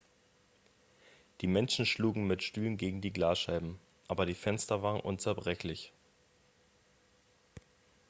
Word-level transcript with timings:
die 1.41 1.45
menschen 1.47 1.85
schlugen 1.85 2.25
mit 2.25 2.41
stühlen 2.41 2.75
gegen 2.75 3.01
die 3.01 3.13
glasscheiben 3.13 3.77
aber 4.07 4.25
die 4.25 4.33
fenster 4.33 4.81
waren 4.81 4.99
unzerbrechlich 4.99 5.93